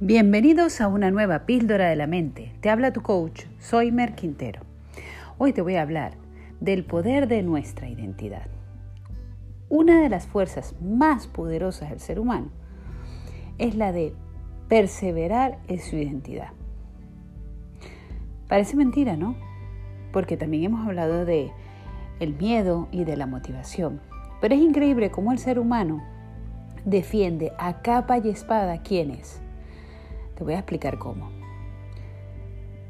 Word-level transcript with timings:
Bienvenidos 0.00 0.80
a 0.80 0.88
una 0.88 1.10
nueva 1.10 1.46
píldora 1.46 1.88
de 1.88 1.96
la 1.96 2.06
mente. 2.06 2.52
Te 2.60 2.68
habla 2.68 2.92
tu 2.92 3.00
coach, 3.00 3.44
soy 3.58 3.92
Mer 3.92 4.14
Quintero. 4.14 4.60
Hoy 5.38 5.52
te 5.52 5.62
voy 5.62 5.76
a 5.76 5.82
hablar 5.82 6.12
del 6.60 6.84
poder 6.84 7.28
de 7.28 7.42
nuestra 7.42 7.88
identidad. 7.88 8.46
Una 9.68 10.02
de 10.02 10.08
las 10.08 10.26
fuerzas 10.26 10.74
más 10.80 11.26
poderosas 11.26 11.90
del 11.90 12.00
ser 12.00 12.20
humano 12.20 12.50
es 13.58 13.74
la 13.74 13.90
de 13.90 14.14
perseverar 14.68 15.58
en 15.66 15.80
su 15.80 15.96
identidad. 15.96 16.50
Parece 18.48 18.76
mentira, 18.76 19.16
¿no? 19.16 19.34
Porque 20.12 20.36
también 20.36 20.64
hemos 20.64 20.86
hablado 20.86 21.24
de 21.24 21.50
el 22.20 22.34
miedo 22.36 22.88
y 22.92 23.04
de 23.04 23.16
la 23.16 23.26
motivación. 23.26 24.00
Pero 24.40 24.54
es 24.54 24.60
increíble 24.60 25.10
cómo 25.10 25.32
el 25.32 25.38
ser 25.38 25.58
humano 25.58 26.02
defiende 26.86 27.52
a 27.58 27.82
capa 27.82 28.16
y 28.16 28.30
espada 28.30 28.80
quién 28.82 29.10
es 29.10 29.42
te 30.36 30.44
voy 30.44 30.52
a 30.54 30.58
explicar 30.58 30.98
cómo. 30.98 31.30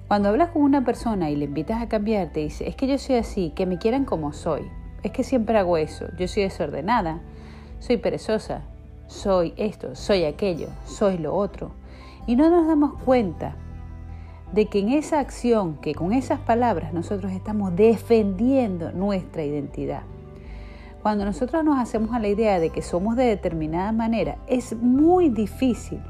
Cuando 0.09 0.29
hablas 0.29 0.51
con 0.51 0.63
una 0.63 0.85
persona 0.85 1.31
y 1.31 1.37
le 1.37 1.47
invitas 1.47 1.81
a 1.81 1.89
cambiar, 1.89 2.33
te 2.33 2.41
dice, 2.41 2.69
es 2.69 2.77
que 2.77 2.87
yo 2.87 2.99
soy 2.99 3.17
así, 3.17 3.53
que 3.55 3.67
me 3.67 3.79
quieran 3.79 4.05
como 4.05 4.33
soy. 4.33 4.63
Es 5.03 5.13
que 5.13 5.25
siempre 5.25 5.59
hago 5.59 5.77
eso. 5.77 6.07
Yo 6.19 6.29
soy 6.29 6.45
desordenada, 6.45 7.21
soy 7.81 7.97
perezosa, 7.97 8.63
soy 9.07 9.55
esto, 9.57 9.95
soy 9.95 10.25
aquello, 10.25 10.69
soy 10.85 11.19
lo 11.19 11.35
otro. 11.35 11.71
Y 12.27 12.37
no 12.37 12.51
nos 12.51 12.67
damos 12.67 13.01
cuenta 13.03 13.57
de 14.53 14.67
que 14.67 14.81
en 14.81 14.91
esa 14.91 15.21
acción, 15.21 15.77
que 15.77 15.95
con 15.95 16.13
esas 16.13 16.41
palabras 16.41 16.93
nosotros 16.93 17.33
estamos 17.33 17.75
defendiendo 17.75 18.93
nuestra 18.93 19.45
identidad. 19.45 20.03
Cuando 21.07 21.25
nosotros 21.25 21.63
nos 21.63 21.79
hacemos 21.79 22.13
a 22.13 22.19
la 22.19 22.27
idea 22.27 22.59
de 22.59 22.71
que 22.71 22.83
somos 22.83 23.15
de 23.15 23.27
determinada 23.27 23.93
manera, 23.93 24.39
es 24.49 24.75
muy 24.75 25.29
difícil 25.29 26.03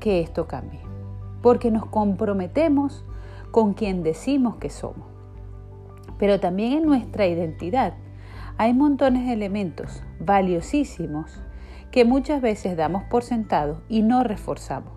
que 0.00 0.20
esto 0.20 0.48
cambie, 0.48 0.80
porque 1.42 1.70
nos 1.70 1.86
comprometemos 1.86 3.04
con 3.52 3.72
quien 3.72 4.02
decimos 4.02 4.56
que 4.56 4.68
somos. 4.68 5.06
Pero 6.18 6.40
también 6.40 6.72
en 6.72 6.86
nuestra 6.86 7.28
identidad 7.28 7.94
hay 8.58 8.74
montones 8.74 9.28
de 9.28 9.34
elementos 9.34 10.02
valiosísimos 10.18 11.40
que 11.92 12.04
muchas 12.04 12.42
veces 12.42 12.76
damos 12.76 13.04
por 13.04 13.22
sentado 13.22 13.80
y 13.88 14.02
no 14.02 14.24
reforzamos. 14.24 14.92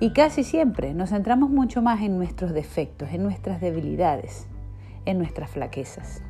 Y 0.00 0.12
casi 0.14 0.42
siempre 0.42 0.94
nos 0.94 1.10
centramos 1.10 1.48
mucho 1.48 1.80
más 1.80 2.02
en 2.02 2.18
nuestros 2.18 2.54
defectos, 2.54 3.10
en 3.12 3.22
nuestras 3.22 3.60
debilidades, 3.60 4.48
en 5.04 5.18
nuestras 5.18 5.50
flaquezas. 5.50 6.24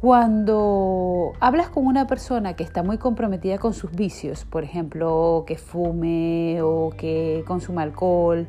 Cuando 0.00 1.34
hablas 1.40 1.68
con 1.68 1.86
una 1.86 2.06
persona 2.06 2.54
que 2.54 2.64
está 2.64 2.82
muy 2.82 2.96
comprometida 2.96 3.58
con 3.58 3.74
sus 3.74 3.90
vicios, 3.90 4.46
por 4.46 4.64
ejemplo, 4.64 5.44
que 5.46 5.56
fume 5.56 6.62
o 6.62 6.88
que 6.96 7.44
consuma 7.46 7.82
alcohol, 7.82 8.46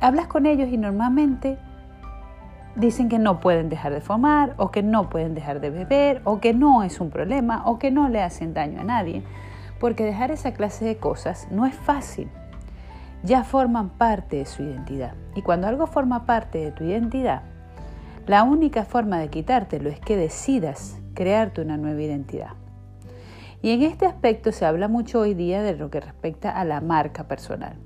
hablas 0.00 0.26
con 0.26 0.46
ellos 0.46 0.70
y 0.72 0.76
normalmente 0.76 1.56
dicen 2.74 3.08
que 3.08 3.20
no 3.20 3.38
pueden 3.38 3.68
dejar 3.68 3.92
de 3.92 4.00
fumar 4.00 4.54
o 4.56 4.72
que 4.72 4.82
no 4.82 5.08
pueden 5.08 5.36
dejar 5.36 5.60
de 5.60 5.70
beber 5.70 6.20
o 6.24 6.40
que 6.40 6.52
no 6.52 6.82
es 6.82 7.00
un 7.00 7.10
problema 7.10 7.62
o 7.64 7.78
que 7.78 7.92
no 7.92 8.08
le 8.08 8.20
hacen 8.20 8.54
daño 8.54 8.80
a 8.80 8.84
nadie, 8.84 9.22
porque 9.78 10.04
dejar 10.04 10.32
esa 10.32 10.52
clase 10.52 10.84
de 10.84 10.96
cosas 10.96 11.46
no 11.52 11.64
es 11.64 11.76
fácil. 11.76 12.28
Ya 13.22 13.44
forman 13.44 13.90
parte 13.90 14.38
de 14.38 14.46
su 14.46 14.64
identidad. 14.64 15.14
Y 15.36 15.42
cuando 15.42 15.68
algo 15.68 15.86
forma 15.86 16.26
parte 16.26 16.58
de 16.58 16.72
tu 16.72 16.82
identidad, 16.82 17.42
la 18.28 18.42
única 18.42 18.84
forma 18.84 19.18
de 19.18 19.28
quitártelo 19.28 19.88
es 19.88 20.00
que 20.00 20.14
decidas 20.14 21.00
crearte 21.14 21.62
una 21.62 21.78
nueva 21.78 22.02
identidad. 22.02 22.52
Y 23.62 23.70
en 23.70 23.82
este 23.82 24.04
aspecto 24.04 24.52
se 24.52 24.66
habla 24.66 24.86
mucho 24.86 25.20
hoy 25.20 25.32
día 25.32 25.62
de 25.62 25.74
lo 25.74 25.90
que 25.90 25.98
respecta 25.98 26.50
a 26.50 26.64
la 26.66 26.82
marca 26.82 27.26
personal. 27.26 27.78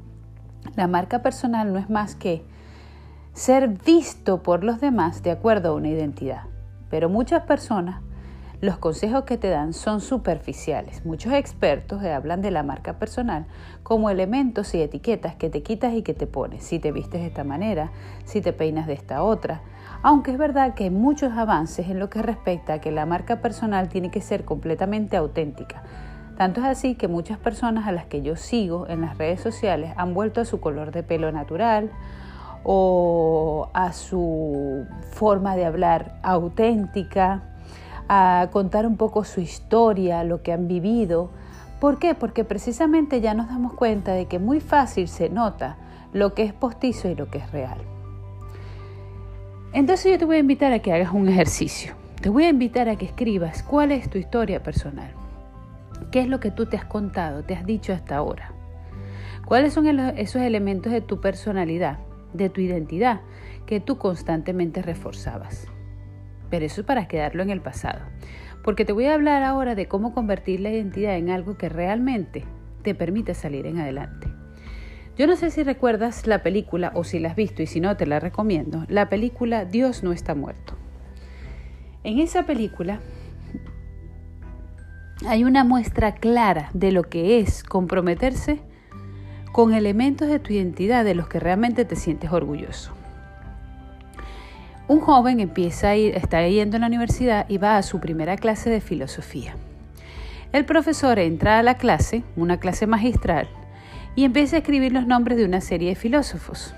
La 0.75 0.89
marca 0.89 1.23
personal 1.23 1.73
no 1.73 1.79
es 1.79 1.89
más 1.89 2.17
que 2.17 2.45
ser 3.33 3.69
visto 3.69 4.43
por 4.43 4.65
los 4.65 4.81
demás 4.81 5.23
de 5.23 5.31
acuerdo 5.31 5.71
a 5.71 5.75
una 5.75 5.89
identidad. 5.89 6.43
Pero 6.91 7.09
muchas 7.09 7.45
personas, 7.45 8.03
los 8.61 8.79
consejos 8.79 9.23
que 9.23 9.39
te 9.39 9.49
dan 9.49 9.73
son 9.73 10.01
superficiales. 10.01 11.07
Muchos 11.07 11.33
expertos 11.35 12.03
hablan 12.03 12.43
de 12.43 12.51
la 12.51 12.65
marca 12.65 12.99
personal 12.99 13.47
como 13.85 14.11
elementos 14.11 14.75
y 14.75 14.83
etiquetas 14.83 15.37
que 15.37 15.51
te 15.51 15.63
quitas 15.63 15.95
y 15.95 16.03
que 16.03 16.15
te 16.15 16.27
pones. 16.27 16.65
Si 16.65 16.81
te 16.81 16.91
vistes 16.91 17.21
de 17.21 17.29
esta 17.29 17.45
manera, 17.45 17.93
si 18.25 18.41
te 18.41 18.53
peinas 18.53 18.89
de 18.89 18.95
esta 18.95 19.23
otra, 19.23 19.63
aunque 20.03 20.33
es 20.33 20.39
verdad 20.39 20.75
que 20.75 20.85
hay 20.85 20.91
muchos 20.91 21.33
avances 21.37 21.89
en 21.89 21.99
lo 21.99 22.11
que 22.11 22.23
respecta 22.23 22.75
a 22.75 22.81
que 22.81 22.91
la 22.91 23.07
marca 23.07 23.41
personal 23.41 23.89
tiene 23.89 24.11
que 24.11 24.21
ser 24.21 24.45
completamente 24.45 25.17
auténtica. 25.17 25.83
Tanto 26.37 26.61
es 26.61 26.67
así 26.67 26.95
que 26.97 27.09
muchas 27.09 27.39
personas 27.39 27.87
a 27.87 27.93
las 27.93 28.07
que 28.07 28.23
yo 28.23 28.37
sigo 28.37 28.89
en 28.89 29.03
las 29.03 29.17
redes 29.17 29.41
sociales 29.41 29.93
han 29.97 30.15
vuelto 30.15 30.41
a 30.41 30.45
su 30.45 30.61
color 30.61 30.91
de 30.91 31.03
pelo 31.03 31.31
natural 31.31 31.91
o 32.65 33.69
a 33.75 33.93
su 33.93 34.87
forma 35.13 35.57
de 35.57 35.67
hablar 35.67 36.19
auténtica, 36.23 37.43
a 38.09 38.49
contar 38.51 38.87
un 38.87 38.97
poco 38.97 39.25
su 39.25 39.41
historia, 39.41 40.25
lo 40.25 40.43
que 40.43 40.53
han 40.53 40.69
vivido. 40.69 41.31
¿Por 41.81 41.99
qué? 41.99 42.15
Porque 42.15 42.45
precisamente 42.45 43.21
ya 43.21 43.35
nos 43.35 43.49
damos 43.49 43.75
cuenta 43.75 44.13
de 44.13 44.27
que 44.27 44.39
muy 44.39 44.61
fácil 44.61 45.09
se 45.09 45.29
nota 45.29 45.77
lo 46.13 46.35
que 46.35 46.45
es 46.45 46.53
postizo 46.53 47.09
y 47.09 47.15
lo 47.15 47.31
que 47.31 47.39
es 47.39 47.51
real. 47.53 47.92
Entonces 49.75 50.13
yo 50.13 50.19
te 50.19 50.27
voy 50.27 50.37
a 50.37 50.41
invitar 50.41 50.73
a 50.73 50.81
que 50.81 50.93
hagas 50.93 51.13
un 51.13 51.29
ejercicio. 51.29 51.95
Te 52.21 52.29
voy 52.29 52.45
a 52.45 52.51
invitar 52.51 52.91
a 52.91 52.97
que 52.97 53.07
escribas 53.07 53.63
cuál 53.63 53.91
es 53.91 54.11
tu 54.11 54.19
historia 54.19 54.63
personal. 54.63 55.13
¿Qué 56.11 56.21
es 56.21 56.29
lo 56.29 56.41
que 56.41 56.51
tú 56.51 56.67
te 56.67 56.77
has 56.77 56.85
contado, 56.85 57.43
te 57.43 57.55
has 57.55 57.65
dicho 57.65 57.95
hasta 57.95 58.17
ahora? 58.17 58.53
¿Cuáles 59.47 59.73
son 59.73 59.87
esos 60.19 60.43
elementos 60.43 60.93
de 60.93 61.01
tu 61.01 61.23
personalidad, 61.23 61.99
de 62.35 62.51
tu 62.51 62.61
identidad, 62.61 63.23
que 63.65 63.81
tú 63.81 63.97
constantemente 63.97 64.83
reforzabas? 64.83 65.67
Pero 66.51 66.67
eso 66.67 66.83
es 66.83 66.87
para 66.87 67.09
quedarlo 67.09 67.43
en 67.43 67.49
el 67.49 67.63
pasado. 67.63 68.01
Porque 68.63 68.85
te 68.85 68.93
voy 68.93 69.07
a 69.07 69.15
hablar 69.15 69.43
ahora 69.43 69.75
de 69.75 69.89
cómo 69.89 70.13
convertir 70.13 70.61
la 70.61 70.71
identidad 70.71 71.17
en 71.17 71.31
algo 71.31 71.57
que 71.57 71.71
realmente 71.71 72.45
te 72.83 72.95
permite 72.95 73.33
salir 73.33 73.67
en 73.67 73.79
adelante. 73.79 74.32
Yo 75.17 75.27
no 75.27 75.37
sé 75.37 75.51
si 75.51 75.63
recuerdas 75.63 76.27
la 76.27 76.43
película 76.43 76.91
o 76.95 77.05
si 77.05 77.19
la 77.19 77.29
has 77.29 77.37
visto 77.37 77.63
y 77.63 77.67
si 77.67 77.81
no 77.81 77.97
te 77.97 78.07
la 78.07 78.19
recomiendo, 78.19 78.85
la 78.89 79.11
película 79.11 79.67
Dios 79.67 80.03
no 80.03 80.13
está 80.13 80.35
muerto. 80.35 80.75
En 82.03 82.19
esa 82.19 82.45
película 82.45 83.01
hay 85.27 85.45
una 85.45 85.65
muestra 85.65 86.15
clara 86.15 86.71
de 86.73 86.93
lo 86.93 87.05
que 87.05 87.39
es 87.39 87.63
comprometerse 87.63 88.61
con 89.53 89.75
elementos 89.75 90.29
de 90.29 90.39
tu 90.39 90.55
identidad 90.55 91.05
de 91.05 91.15
los 91.15 91.29
que 91.29 91.39
realmente 91.39 91.85
te 91.85 91.95
sientes 91.95 92.33
orgulloso. 92.33 92.93
Un 94.89 95.01
joven 95.01 95.41
empieza 95.41 95.91
a 95.91 95.97
ir, 95.97 96.17
está 96.17 96.47
yendo 96.49 96.79
a 96.79 96.81
la 96.81 96.87
universidad 96.87 97.47
y 97.49 97.59
va 97.59 97.77
a 97.77 97.83
su 97.83 98.01
primera 98.01 98.37
clase 98.37 98.71
de 98.71 98.81
filosofía. 98.81 99.57
El 100.53 100.65
profesor 100.65 101.19
entra 101.19 101.59
a 101.59 101.63
la 101.63 101.77
clase, 101.77 102.25
una 102.35 102.59
clase 102.59 102.87
magistral, 102.87 103.49
y 104.15 104.25
empieza 104.25 104.57
a 104.57 104.59
escribir 104.61 104.93
los 104.93 105.07
nombres 105.07 105.39
de 105.39 105.45
una 105.45 105.61
serie 105.61 105.91
de 105.91 105.95
filósofos. 105.95 106.75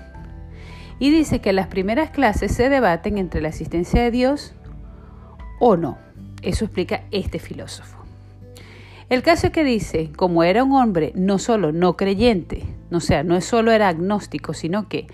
Y 0.99 1.09
dice 1.11 1.39
que 1.39 1.53
las 1.53 1.67
primeras 1.67 2.09
clases 2.11 2.53
se 2.53 2.69
debaten 2.69 3.17
entre 3.17 3.41
la 3.41 3.49
existencia 3.49 4.01
de 4.01 4.11
Dios 4.11 4.53
o 5.59 5.75
no. 5.75 5.97
Eso 6.41 6.65
explica 6.65 7.03
este 7.11 7.39
filósofo. 7.39 8.03
El 9.09 9.21
caso 9.21 9.47
es 9.47 9.53
que 9.53 9.63
dice, 9.63 10.11
como 10.15 10.43
era 10.43 10.63
un 10.63 10.73
hombre 10.73 11.11
no 11.15 11.37
solo 11.37 11.71
no 11.71 11.95
creyente, 11.95 12.63
o 12.91 12.99
sea, 12.99 13.23
no 13.23 13.39
solo 13.41 13.71
era 13.71 13.89
agnóstico, 13.89 14.53
sino 14.53 14.87
que 14.87 15.07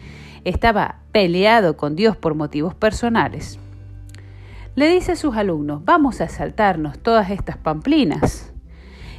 estaba 0.46 1.00
peleado 1.12 1.76
con 1.76 1.96
Dios 1.96 2.16
por 2.16 2.36
motivos 2.36 2.74
personales, 2.74 3.60
le 4.76 4.88
dice 4.88 5.12
a 5.12 5.16
sus 5.18 5.36
alumnos, 5.36 5.84
vamos 5.84 6.22
a 6.22 6.30
saltarnos 6.30 7.00
todas 7.00 7.30
estas 7.30 7.58
pamplinas 7.58 8.54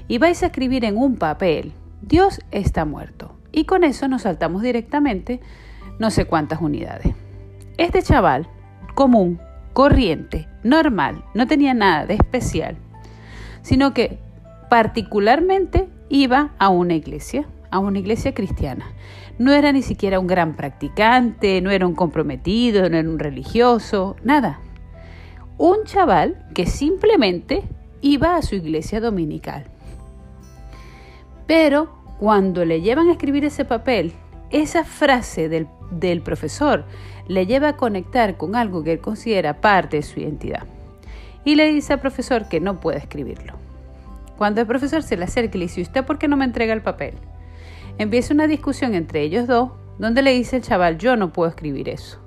y 0.08 0.16
vais 0.16 0.43
a 0.43 0.46
escribir 0.46 0.87
en 0.87 0.96
un 0.96 1.16
papel 1.16 1.75
Dios 2.02 2.40
está 2.50 2.84
muerto. 2.84 3.37
Y 3.52 3.64
con 3.64 3.84
eso 3.84 4.08
nos 4.08 4.22
saltamos 4.22 4.62
directamente 4.62 5.40
no 5.99 6.10
sé 6.10 6.25
cuántas 6.25 6.60
unidades. 6.60 7.14
Este 7.78 8.02
chaval, 8.02 8.49
común, 8.94 9.40
corriente, 9.72 10.49
normal, 10.62 11.25
no 11.34 11.46
tenía 11.46 11.75
nada 11.75 12.06
de 12.06 12.14
especial, 12.14 12.76
sino 13.62 13.94
que 13.94 14.19
particularmente 14.69 15.88
iba 16.08 16.52
a 16.58 16.69
una 16.69 16.94
iglesia, 16.94 17.46
a 17.70 17.78
una 17.78 17.99
iglesia 17.99 18.34
cristiana. 18.34 18.87
No 19.38 19.52
era 19.52 19.72
ni 19.72 19.82
siquiera 19.82 20.20
un 20.20 20.26
gran 20.26 20.56
practicante, 20.56 21.60
no 21.60 21.70
era 21.70 21.87
un 21.87 21.94
comprometido, 21.94 22.88
no 22.88 22.96
era 22.96 23.08
un 23.08 23.19
religioso, 23.19 24.16
nada. 24.25 24.60
Un 25.56 25.84
chaval 25.84 26.46
que 26.55 26.66
simplemente 26.66 27.62
iba 28.00 28.37
a 28.37 28.43
su 28.43 28.55
iglesia 28.55 29.00
dominical. 29.00 29.71
Pero 31.52 31.90
cuando 32.19 32.64
le 32.64 32.81
llevan 32.81 33.08
a 33.08 33.12
escribir 33.12 33.44
ese 33.44 33.66
papel, 33.66 34.14
esa 34.49 34.84
frase 34.84 35.50
del, 35.50 35.69
del 35.90 36.22
profesor 36.22 36.87
le 37.28 37.44
lleva 37.44 37.69
a 37.69 37.76
conectar 37.76 38.38
con 38.38 38.56
algo 38.56 38.82
que 38.82 38.93
él 38.93 39.00
considera 39.00 39.60
parte 39.60 39.99
de 39.99 40.02
su 40.02 40.19
identidad. 40.19 40.62
Y 41.44 41.56
le 41.56 41.70
dice 41.70 41.93
al 41.93 42.00
profesor 42.00 42.49
que 42.49 42.58
no 42.58 42.81
puede 42.81 42.96
escribirlo. 42.96 43.52
cuando 44.38 44.62
el 44.62 44.66
profesor 44.66 45.02
se 45.02 45.19
le 45.19 45.25
acerca 45.25 45.58
y 45.58 45.60
le 45.60 45.66
dice, 45.66 45.82
¿usted 45.82 46.06
por 46.06 46.19
qué 46.19 46.26
no 46.26 46.38
me 46.38 46.46
entrega 46.46 46.72
el 46.72 46.81
papel? 46.81 47.16
Empieza 47.98 48.32
una 48.32 48.46
discusión 48.46 48.94
entre 48.94 49.20
ellos 49.20 49.46
dos, 49.46 49.72
donde 49.98 50.22
le 50.22 50.32
dice 50.32 50.56
el 50.56 50.62
chaval, 50.62 50.96
yo 50.96 51.16
no 51.16 51.34
puedo 51.34 51.50
escribir 51.50 51.90
eso. 51.90 52.19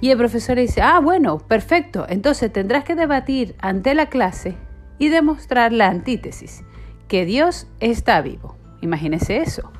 Y 0.00 0.10
el 0.10 0.18
profesor 0.18 0.56
le 0.56 0.62
dice, 0.62 0.82
ah, 0.82 0.98
bueno, 0.98 1.38
perfecto, 1.38 2.04
entonces 2.08 2.52
tendrás 2.52 2.82
que 2.82 2.96
debatir 2.96 3.54
ante 3.60 3.94
la 3.94 4.06
clase 4.06 4.56
y 4.98 5.08
demostrar 5.08 5.72
la 5.72 5.86
antítesis, 5.86 6.64
que 7.10 7.26
Dios 7.26 7.66
está 7.80 8.22
vivo. 8.22 8.54
Imagínese 8.82 9.38
eso, 9.38 9.72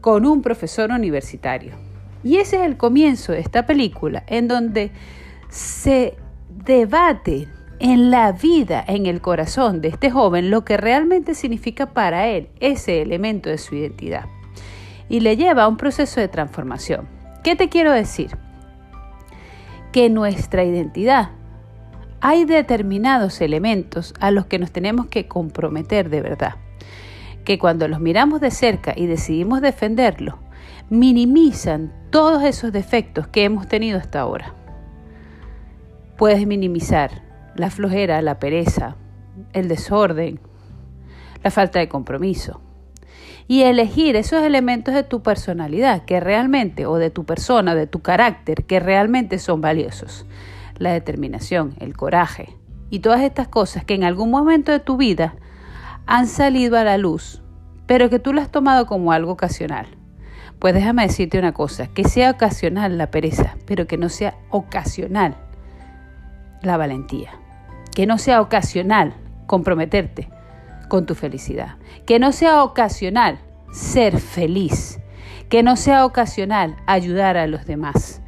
con 0.00 0.24
un 0.24 0.42
profesor 0.42 0.92
universitario. 0.92 1.74
Y 2.22 2.36
ese 2.36 2.60
es 2.60 2.62
el 2.62 2.76
comienzo 2.76 3.32
de 3.32 3.40
esta 3.40 3.66
película, 3.66 4.22
en 4.28 4.46
donde 4.46 4.92
se 5.48 6.14
debate 6.48 7.48
en 7.80 8.12
la 8.12 8.30
vida, 8.30 8.84
en 8.86 9.06
el 9.06 9.20
corazón 9.20 9.80
de 9.80 9.88
este 9.88 10.12
joven, 10.12 10.52
lo 10.52 10.64
que 10.64 10.76
realmente 10.76 11.34
significa 11.34 11.86
para 11.86 12.28
él 12.28 12.48
ese 12.60 13.02
elemento 13.02 13.50
de 13.50 13.58
su 13.58 13.74
identidad. 13.74 14.26
Y 15.08 15.18
le 15.18 15.36
lleva 15.36 15.64
a 15.64 15.68
un 15.68 15.78
proceso 15.78 16.20
de 16.20 16.28
transformación. 16.28 17.08
¿Qué 17.42 17.56
te 17.56 17.68
quiero 17.68 17.90
decir? 17.90 18.30
Que 19.90 20.10
nuestra 20.10 20.62
identidad 20.62 21.30
hay 22.20 22.44
determinados 22.44 23.40
elementos 23.40 24.14
a 24.20 24.30
los 24.30 24.46
que 24.46 24.60
nos 24.60 24.70
tenemos 24.70 25.06
que 25.06 25.26
comprometer 25.26 26.08
de 26.08 26.22
verdad. 26.22 26.54
Que 27.44 27.58
cuando 27.58 27.88
los 27.88 28.00
miramos 28.00 28.40
de 28.40 28.50
cerca 28.50 28.92
y 28.96 29.06
decidimos 29.06 29.60
defenderlos, 29.60 30.34
minimizan 30.90 31.92
todos 32.10 32.42
esos 32.44 32.72
defectos 32.72 33.26
que 33.28 33.44
hemos 33.44 33.68
tenido 33.68 33.98
hasta 33.98 34.20
ahora. 34.20 34.54
Puedes 36.16 36.46
minimizar 36.46 37.22
la 37.54 37.70
flojera, 37.70 38.22
la 38.22 38.38
pereza, 38.38 38.96
el 39.52 39.68
desorden, 39.68 40.40
la 41.42 41.50
falta 41.50 41.78
de 41.78 41.88
compromiso. 41.88 42.60
Y 43.46 43.62
elegir 43.62 44.16
esos 44.16 44.42
elementos 44.42 44.94
de 44.94 45.04
tu 45.04 45.22
personalidad 45.22 46.04
que 46.04 46.20
realmente, 46.20 46.86
o 46.86 46.96
de 46.96 47.10
tu 47.10 47.24
persona, 47.24 47.74
de 47.74 47.86
tu 47.86 48.00
carácter, 48.00 48.64
que 48.64 48.78
realmente 48.78 49.38
son 49.38 49.60
valiosos. 49.60 50.26
La 50.76 50.92
determinación, 50.92 51.74
el 51.80 51.96
coraje 51.96 52.58
y 52.90 53.00
todas 53.00 53.22
estas 53.22 53.48
cosas 53.48 53.84
que 53.84 53.94
en 53.94 54.04
algún 54.04 54.30
momento 54.30 54.72
de 54.72 54.80
tu 54.80 54.96
vida 54.96 55.34
han 56.08 56.26
salido 56.26 56.78
a 56.78 56.84
la 56.84 56.96
luz, 56.96 57.42
pero 57.86 58.08
que 58.08 58.18
tú 58.18 58.32
las 58.32 58.46
has 58.46 58.50
tomado 58.50 58.86
como 58.86 59.12
algo 59.12 59.32
ocasional. 59.32 59.86
Pues 60.58 60.72
déjame 60.72 61.06
decirte 61.06 61.38
una 61.38 61.52
cosa, 61.52 61.86
que 61.88 62.04
sea 62.04 62.30
ocasional 62.30 62.96
la 62.96 63.10
pereza, 63.10 63.56
pero 63.66 63.86
que 63.86 63.98
no 63.98 64.08
sea 64.08 64.34
ocasional 64.48 65.36
la 66.62 66.78
valentía. 66.78 67.30
Que 67.94 68.06
no 68.06 68.16
sea 68.16 68.40
ocasional 68.40 69.12
comprometerte 69.46 70.30
con 70.88 71.04
tu 71.04 71.14
felicidad, 71.14 71.76
que 72.06 72.18
no 72.18 72.32
sea 72.32 72.64
ocasional 72.64 73.38
ser 73.70 74.18
feliz, 74.18 75.00
que 75.50 75.62
no 75.62 75.76
sea 75.76 76.06
ocasional 76.06 76.76
ayudar 76.86 77.36
a 77.36 77.46
los 77.46 77.66
demás, 77.66 78.22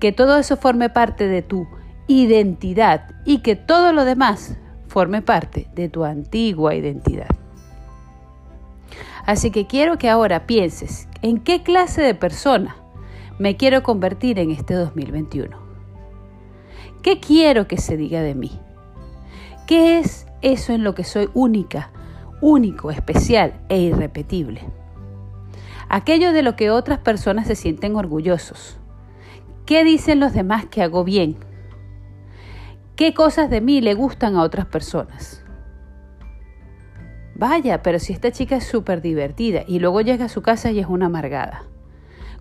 que 0.00 0.10
todo 0.10 0.38
eso 0.38 0.56
forme 0.56 0.88
parte 0.88 1.28
de 1.28 1.42
tu 1.42 1.68
identidad 2.06 3.10
y 3.26 3.38
que 3.38 3.56
todo 3.56 3.92
lo 3.92 4.06
demás 4.06 4.56
forme 4.96 5.20
parte 5.20 5.68
de 5.74 5.90
tu 5.90 6.04
antigua 6.04 6.74
identidad. 6.74 7.28
Así 9.26 9.50
que 9.50 9.66
quiero 9.66 9.98
que 9.98 10.08
ahora 10.08 10.46
pienses 10.46 11.06
en 11.20 11.38
qué 11.38 11.62
clase 11.62 12.00
de 12.00 12.14
persona 12.14 12.76
me 13.38 13.58
quiero 13.58 13.82
convertir 13.82 14.38
en 14.38 14.50
este 14.50 14.72
2021. 14.72 15.54
¿Qué 17.02 17.20
quiero 17.20 17.68
que 17.68 17.76
se 17.76 17.98
diga 17.98 18.22
de 18.22 18.34
mí? 18.34 18.58
¿Qué 19.66 19.98
es 19.98 20.26
eso 20.40 20.72
en 20.72 20.82
lo 20.82 20.94
que 20.94 21.04
soy 21.04 21.28
única, 21.34 21.90
único, 22.40 22.90
especial 22.90 23.52
e 23.68 23.78
irrepetible? 23.78 24.62
Aquello 25.90 26.32
de 26.32 26.40
lo 26.40 26.56
que 26.56 26.70
otras 26.70 27.00
personas 27.00 27.48
se 27.48 27.54
sienten 27.54 27.96
orgullosos. 27.96 28.78
¿Qué 29.66 29.84
dicen 29.84 30.20
los 30.20 30.32
demás 30.32 30.64
que 30.64 30.82
hago 30.82 31.04
bien? 31.04 31.36
¿Qué 32.96 33.14
cosas 33.14 33.50
de 33.50 33.60
mí 33.60 33.80
le 33.80 33.94
gustan 33.94 34.36
a 34.36 34.42
otras 34.42 34.66
personas? 34.66 35.44
Vaya, 37.34 37.82
pero 37.82 37.98
si 37.98 38.12
esta 38.12 38.32
chica 38.32 38.56
es 38.56 38.64
súper 38.64 39.02
divertida 39.02 39.62
y 39.66 39.78
luego 39.78 40.00
llega 40.00 40.24
a 40.24 40.30
su 40.30 40.42
casa 40.42 40.70
y 40.70 40.80
es 40.80 40.86
una 40.86 41.06
amargada. 41.06 41.64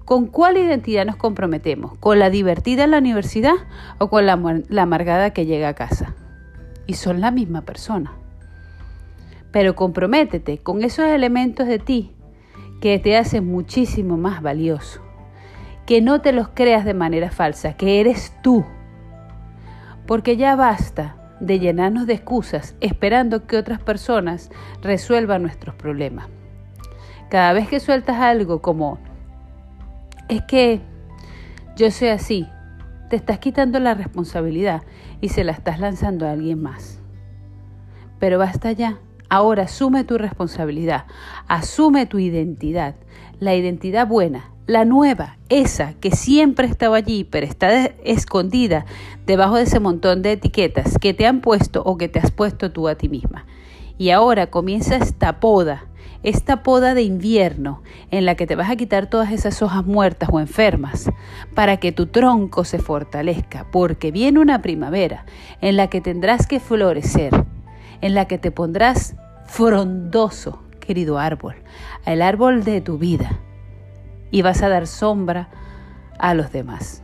¿Con 0.05 0.27
cuál 0.27 0.57
identidad 0.57 1.05
nos 1.05 1.17
comprometemos? 1.17 1.97
¿Con 1.99 2.19
la 2.19 2.29
divertida 2.29 2.85
en 2.85 2.91
la 2.91 2.99
universidad 2.99 3.55
o 3.97 4.09
con 4.09 4.25
la, 4.25 4.33
amargada 4.81 5.31
que 5.31 5.45
llega 5.45 5.69
a 5.69 5.73
casa? 5.73 6.15
y 6.87 6.93
son 6.93 7.21
la 7.21 7.31
misma 7.31 7.61
persona. 7.61 8.13
Pero 9.51 9.75
comprométete 9.75 10.59
con 10.59 10.83
esos 10.83 11.05
elementos 11.05 11.67
de 11.67 11.79
ti 11.79 12.11
que 12.81 12.99
te 12.99 13.17
hacen 13.17 13.45
muchísimo 13.47 14.17
más 14.17 14.41
valioso. 14.41 15.01
Que 15.85 16.01
no 16.01 16.21
te 16.21 16.31
los 16.31 16.49
creas 16.49 16.85
de 16.85 16.93
manera 16.93 17.31
falsa, 17.31 17.77
que 17.77 17.99
eres 17.99 18.33
tú. 18.41 18.65
Porque 20.07 20.37
ya 20.37 20.55
basta 20.55 21.15
de 21.39 21.59
llenarnos 21.59 22.07
de 22.07 22.13
excusas 22.13 22.75
esperando 22.79 23.45
que 23.47 23.57
otras 23.57 23.79
personas 23.79 24.49
resuelvan 24.81 25.41
nuestros 25.41 25.75
problemas. 25.75 26.27
Cada 27.29 27.53
vez 27.53 27.67
que 27.67 27.79
sueltas 27.79 28.17
algo 28.17 28.61
como, 28.61 28.99
es 30.29 30.41
que 30.43 30.81
yo 31.75 31.91
soy 31.91 32.09
así, 32.09 32.47
te 33.09 33.15
estás 33.15 33.39
quitando 33.39 33.79
la 33.79 33.93
responsabilidad 33.93 34.83
y 35.21 35.29
se 35.29 35.43
la 35.43 35.51
estás 35.51 35.79
lanzando 35.79 36.27
a 36.27 36.31
alguien 36.31 36.61
más. 36.61 36.99
Pero 38.19 38.39
basta 38.39 38.71
ya. 38.71 38.99
Ahora 39.27 39.63
asume 39.63 40.03
tu 40.03 40.19
responsabilidad, 40.19 41.05
asume 41.47 42.05
tu 42.05 42.19
identidad, 42.19 42.95
la 43.39 43.55
identidad 43.55 44.07
buena, 44.07 44.51
la 44.67 44.85
nueva, 44.85 45.37
esa 45.49 45.93
que 45.93 46.11
siempre 46.11 46.67
estaba 46.67 46.97
allí, 46.97 47.23
pero 47.23 47.45
está 47.45 47.85
escondida 48.03 48.85
debajo 49.25 49.55
de 49.55 49.63
ese 49.63 49.79
montón 49.79 50.21
de 50.21 50.33
etiquetas 50.33 50.97
que 50.99 51.13
te 51.13 51.27
han 51.27 51.41
puesto 51.41 51.83
o 51.83 51.97
que 51.97 52.07
te 52.07 52.19
has 52.19 52.31
puesto 52.31 52.71
tú 52.71 52.87
a 52.87 52.95
ti 52.95 53.09
misma. 53.09 53.45
Y 53.97 54.09
ahora 54.09 54.47
comienza 54.47 54.95
esta 54.95 55.39
poda 55.39 55.85
esta 56.25 56.63
poda 56.63 56.95
de 56.95 57.03
invierno 57.03 57.83
en 58.09 58.25
la 58.25 58.33
que 58.33 58.47
te 58.47 58.55
vas 58.55 58.71
a 58.71 58.75
quitar 58.75 59.07
todas 59.07 59.31
esas 59.31 59.61
hojas 59.61 59.85
muertas 59.85 60.29
o 60.31 60.39
enfermas 60.39 61.11
para 61.53 61.77
que 61.77 61.91
tu 61.91 62.07
tronco 62.07 62.63
se 62.65 62.79
fortalezca, 62.79 63.67
porque 63.71 64.11
viene 64.11 64.39
una 64.39 64.63
primavera 64.63 65.25
en 65.61 65.77
la 65.77 65.87
que 65.87 66.01
tendrás 66.01 66.47
que 66.47 66.59
florecer, 66.59 67.45
en 68.01 68.15
la 68.15 68.25
que 68.25 68.39
te 68.39 68.49
pondrás 68.49 69.15
frondoso, 69.45 70.63
querido 70.79 71.19
árbol, 71.19 71.57
el 72.07 72.23
árbol 72.23 72.63
de 72.63 72.81
tu 72.81 72.97
vida, 72.97 73.39
y 74.35 74.41
vas 74.41 74.61
a 74.63 74.67
dar 74.67 74.85
sombra 74.85 75.47
a 76.19 76.33
los 76.33 76.51
demás. 76.51 77.01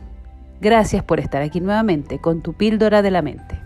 Gracias 0.60 1.02
por 1.02 1.18
estar 1.18 1.40
aquí 1.40 1.62
nuevamente 1.62 2.18
con 2.18 2.42
tu 2.42 2.52
píldora 2.52 3.00
de 3.00 3.10
la 3.10 3.22
mente. 3.22 3.61